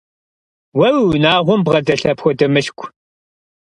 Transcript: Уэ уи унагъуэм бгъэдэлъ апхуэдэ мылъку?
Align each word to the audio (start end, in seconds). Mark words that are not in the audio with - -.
Уэ 0.77 0.87
уи 0.97 1.03
унагъуэм 1.17 1.61
бгъэдэлъ 1.65 2.05
апхуэдэ 2.13 2.45
мылъку? 2.53 2.85